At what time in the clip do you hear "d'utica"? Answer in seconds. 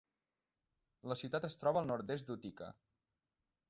2.35-2.75